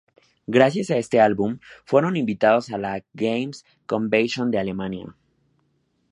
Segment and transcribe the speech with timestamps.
[0.47, 5.15] Gracias a este álbum, fueron invitados a la Games Convention de Alemania.